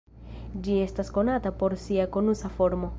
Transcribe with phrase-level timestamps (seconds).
[0.67, 2.89] Ĝi estas konata por sia konusa formo.